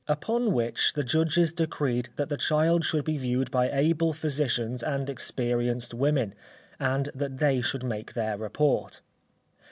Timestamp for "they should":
7.37-7.83